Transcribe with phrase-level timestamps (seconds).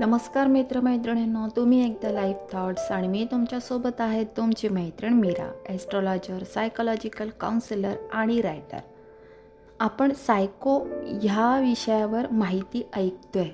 [0.00, 7.28] नमस्कार मित्रमैत्रिणींनो तुम्ही एकदा लाईफ थॉट्स आणि मी तुमच्यासोबत आहे तुमची मैत्रीण मीरा ॲस्ट्रॉलॉजर सायकोलॉजिकल
[7.40, 8.78] काउन्सिलर आणि रायटर
[9.80, 10.78] आपण सायको
[11.22, 13.48] ह्या विषयावर माहिती ऐकतोय.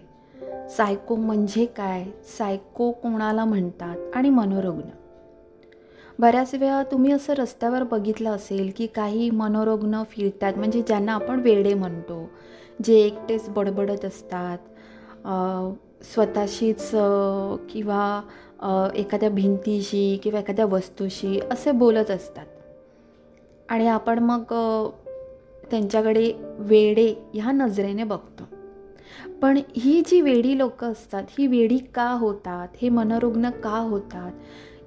[0.68, 2.04] सायको म्हणजे काय?
[2.38, 3.96] सायको कोणाला म्हणतात?
[4.14, 5.05] आणि मनोरुग्ण
[6.18, 11.74] बऱ्याच वेळा तुम्ही असं रस्त्यावर बघितलं असेल की काही मनोरुग्ण फिरतात म्हणजे ज्यांना आपण वेडे
[11.74, 12.28] म्हणतो
[12.84, 14.58] जे एकटेच बडबडत असतात.
[16.04, 16.90] स्वतःशीच
[17.70, 22.46] किंवा एखाद्या भिंतीशी किंवा एखाद्या वस्तूशी असे बोलत असतात.
[23.68, 24.42] आणि आपण मग
[25.70, 28.44] त्यांच्याकडे वेडे ह्या नजरेने बघतो.
[29.42, 32.68] पण ही जी वेडी लोकं असतात ही वेडी का होतात?
[32.82, 34.32] हे मनोरुग्ण का होतात?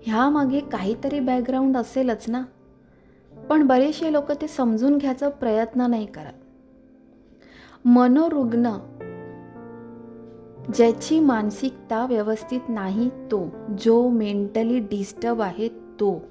[0.04, 2.44] ह्यामागे काहीतरी बॅकग्राऊंड असेलच ना.
[3.50, 6.34] पण बरेचसे लोक ते समजून घ्यायचा प्रयत्न नाही करत.
[7.86, 8.72] मनोरुग्ण
[10.74, 13.48] ज्याची मानसिकता व्यवस्थित नाही तो
[13.80, 16.22] जो मेंटली डिस्टर्ब आहे तो.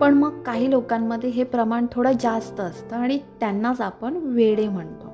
[0.00, 5.08] पण मग काही लोकांमध्ये हे प्रमाण थोडं जास्त असतं आणि त्यांनाच आपण वेडे म्हणतो.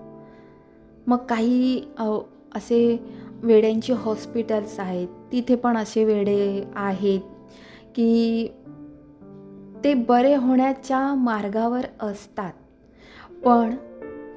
[1.06, 1.82] मग काही
[2.54, 2.96] असे
[3.42, 7.20] वेड्यांची हॉस्पिटल्स आहेत तिथे पण असे वेडे आहेत
[7.94, 8.48] की
[9.84, 12.52] ते बरे होण्याच्या मार्गावर असतात.
[13.44, 13.74] पण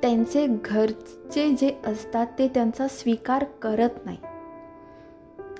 [0.02, 4.18] त्यांचे घरचे जे असतात ते त्यांचा स्वीकार करत नाही.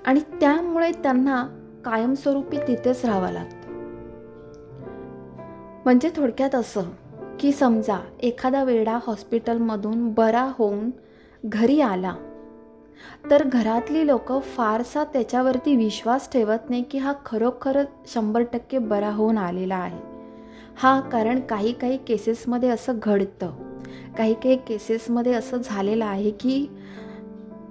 [0.06, 1.48] आणि त्यामुळे त्यांना
[1.86, 3.72] कायमस्वरूपी तिथेच राहावं लागतं.
[5.86, 6.82] म्हणजे थोडक्यात असं
[7.40, 10.90] की समजा एखादा वेडा हॉस्पिटलमधून बरा होऊन
[11.46, 12.16] घरी आला
[13.32, 17.84] तर घरातली लोक फारसा त्याच्यावरती विश्वास ठेवत नाही की हा खरोखर
[18.14, 20.00] शंभर टक्के बरा होऊन आलेला आहे.
[20.78, 23.52] हा कारण काही काही केसेसमध्ये असं घडतं.
[24.18, 26.70] काही काही केसेसमध्ये असं झालेलं आहे की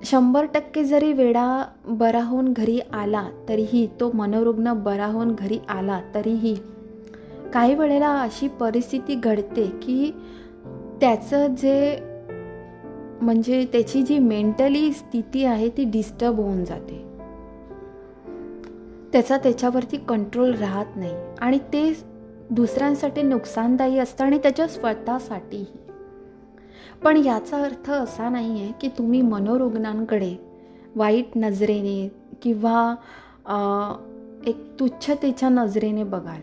[0.04, 6.00] शंभर टक्के जरी वेळा बरा होऊन घरी आला तरीही तो मनोरुग्ण बरा होऊन घरी आला
[6.14, 6.56] तरीही
[7.54, 10.14] काही वेळेला अशी परिस्थिती घडते की
[11.00, 11.98] त्याचं जे
[13.22, 17.04] म्हणजे त्याची जी मेंटली स्थिती आहे ती डिस्टर्ब होऊन जाते.
[19.12, 21.14] त्याचा त्याच्यावरती कंट्रोल राहत नाही.
[21.40, 21.92] आणि ते
[22.50, 25.64] दुसऱ्यांसाठी नुकसानदायी असतं आणि त्याच्या स्वतःसाठीही.
[27.04, 30.34] पण याचा अर्थ असा नाही आहे की तुम्ही मनोरुग्णांकडे
[30.96, 32.08] वाईट नजरेने
[32.42, 32.94] किंवा
[34.46, 36.40] एक तुच्छतेच्या नजरेने बघाल.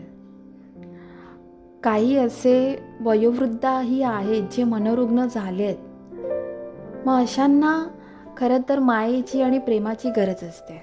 [1.82, 5.85] काही असे वयोवृद्धही आहेत जे मनोरुग्ण झाले आहेत
[7.06, 7.72] मग अशांना
[8.36, 10.82] खरं तर मायेची आणि प्रेमाची गरज असते.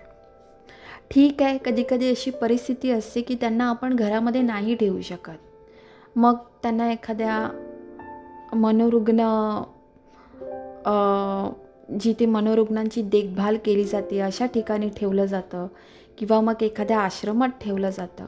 [1.12, 5.38] ठीक आहे कधी कधी अशी परिस्थिती असते की त्यांना आपण घरामध्ये नाही ठेवू शकत.
[6.16, 7.48] मग त्यांना एखाद्या
[8.56, 9.28] मनोरुग्ण
[12.00, 15.68] जिथे मनोरुग्णांची देखभाल केली जाते अशा ठिकाणी ठेवलं जातं
[16.18, 18.26] किंवा मग एखाद्या आश्रमात ठेवलं जातं.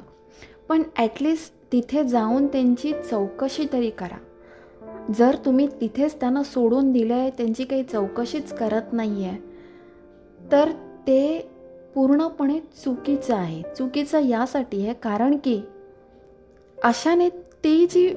[0.70, 4.18] पण ॲटलिस्ट तिथे जाऊन त्यांची चौकशी तरी करा.
[5.14, 9.38] जर तुम्ही तिथेच त्यांना सोडून दिलं आहे त्यांची काही चौकशीच करत नाही आहे
[10.52, 10.72] तर
[11.08, 11.50] ते
[11.96, 13.62] पूर्णपणे चुकीचं आहे.
[13.78, 14.94] चुकीचं यासाठी आहे.
[14.94, 15.62] कारण की
[16.84, 18.14] अशाने ती जी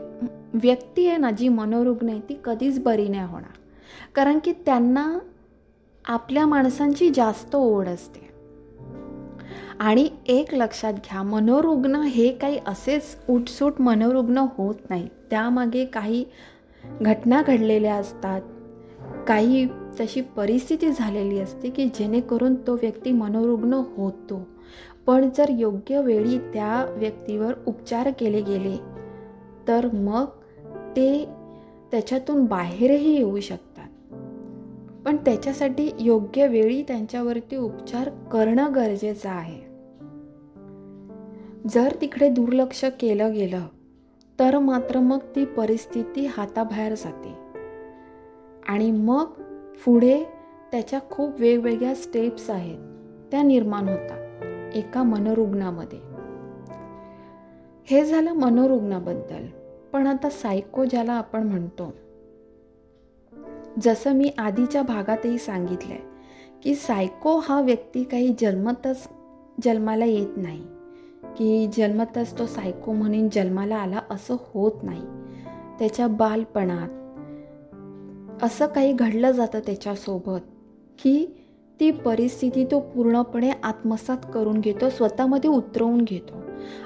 [0.54, 3.58] व्यक्ती आहे ना जी मनोरुग्ण आहे ती कधीच बरी नाही होणार.
[4.14, 5.18] कारण की त्यांना
[6.08, 8.28] आपल्या माणसांची जास्त ओढ असते.
[9.78, 15.08] आणि एक लक्षात घ्या मनोरुग्ण हे काही असेच उठसूट मनोरुग्ण होत नाही.
[15.30, 16.24] त्यामागे काही
[17.02, 18.40] घटना घडलेल्या असतात.
[19.26, 19.66] काही
[20.00, 24.40] तशी परिस्थिती झालेली असते की जेणेकरून तो व्यक्ती मनोरुग्ण होतो.
[25.06, 28.76] पण जर योग्य वेळी त्या व्यक्तीवर उपचार केले गेले
[29.68, 30.24] तर मग
[30.96, 31.28] ते
[31.90, 34.14] त्याच्यातून बाहेरही येऊ शकतात.
[35.04, 39.68] पण त्याच्यासाठी योग्य वेळी त्यांच्यावरती उपचार करणं गरजेचं आहे.
[41.68, 43.60] जर तिकडे दुर्लक्ष केलं गेलं
[44.40, 47.34] तर मात्र मग ती परिस्थिती हाताबाहेर जाते.
[48.68, 49.24] आणि मग
[49.84, 50.24] पुढे
[50.72, 52.78] त्याच्या खूप वेगवेगळ्या स्टेप्स आहेत.
[53.30, 54.44] त्या निर्माण होतात.
[54.76, 55.98] एका मनोरुग्णामध्ये.
[57.84, 59.46] हे झालं मनोरुग्णाबद्दल.
[59.92, 61.94] पण आता सायको ज्याला आपण म्हणतो.
[63.82, 66.02] जसं मी आधीच्या भागातही सांगितलं आहे
[66.62, 69.08] की सायको हा व्यक्ती काही जन्मतच
[69.62, 70.64] जन्माला येत नाही.
[71.38, 75.02] की जन्मतच तो सायको म्हणून जन्माला आला असं होत नाही.
[75.78, 76.88] त्याच्या बालपणात
[78.42, 80.40] असं काही घडलं जातं त्याच्यासोबत
[81.02, 81.26] की
[81.80, 86.34] ती परिस्थिती तो पूर्णपणे आत्मसात करून घेतो स्वतःमध्ये उतरवून घेतो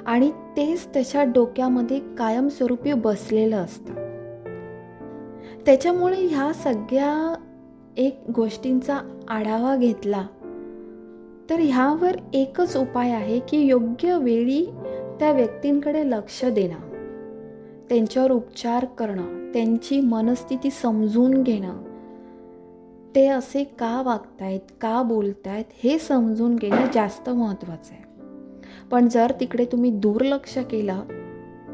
[0.06, 3.94] आणि तेच त्याच्या डोक्यामध्ये कायमस्वरूपी बसलेलं असतं.
[5.66, 7.34] त्याच्यामुळे ह्या सगळ्या
[7.96, 10.26] एक गोष्टींचा आढावा घेतला
[11.50, 14.66] तर ह्यावर एकच उपाय आहे की योग्य वेळी
[15.18, 16.92] त्या व्यक्तींकडे लक्ष देणं.
[17.88, 21.82] त्यांच्यावर उपचार करणं त्यांची मनस्थिती समजून घेणं.
[23.14, 28.02] ते असे का वागतायत का बोलतायत हे समजून घेणं जास्त महत्त्वाचं आहे.
[28.90, 31.02] पण जर तिकडे तुम्ही दुर्लक्ष केलं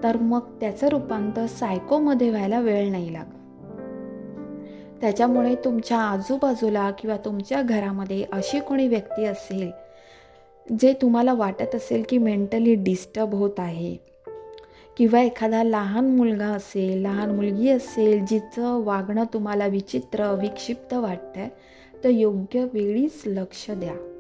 [0.03, 3.48] तर मग त्याचं रूपांतर सायकोमध्ये व्हायला वेळ नाही लागत.
[5.01, 9.71] त्याच्यामुळे तुमच्या आजूबाजूला किंवा तुमच्या घरामध्ये अशी कोणी व्यक्ती असेल
[10.81, 13.97] जे तुम्हाला वाटत असेल की मेंटली डिस्टर्ब होत आहे
[14.97, 21.51] किंवा एखादा लहान मुलगा असेल लहान मुलगी असेल जिचं वागणं तुम्हाला विचित्र विक्षिप्त वाटतं आहे
[22.05, 24.18] तर योग्य वेळीच लक्ष द्या.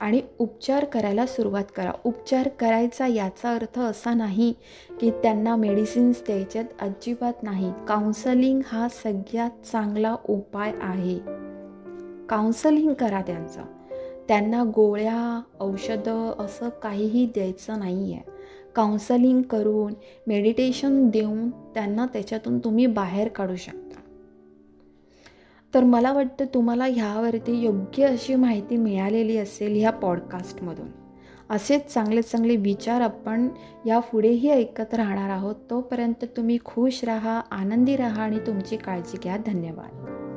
[0.00, 1.92] आणि उपचार करायला सुरुवात करा.
[2.04, 4.54] उपचार करायचा याचा अर्थ असा नाही
[5.00, 7.72] की त्यांना मेडिसिन्स द्यायच्यात अजिबात नाही.
[7.88, 11.18] काउन्सलिंग हा सगळ्यात चांगला उपाय आहे.
[12.28, 13.62] काउन्सलिंग करा त्यांचं.
[14.28, 18.30] त्यांना गोळ्या औषधं असं काहीही द्यायचं नाही आहे
[18.76, 19.94] काउन्सलिंग करून
[20.26, 23.87] मेडिटेशन देऊन त्यांना त्याच्यातून तुम्ही बाहेर काढू शकता.
[25.74, 30.88] तर मला वाटतं तुम्हाला ह्यावरती योग्य अशी माहिती मिळालेली असेल ह्या पॉडकास्टमधून
[31.50, 33.48] असेच चांगले चांगले विचार आपण
[33.86, 35.54] यापुढेही ऐकत राहणार आहोत.
[35.70, 39.36] तोपर्यंत तुम्ही खुश राहा आनंदी राहा आणि तुमची काळजी घ्या.
[39.36, 40.27] धन्यवाद.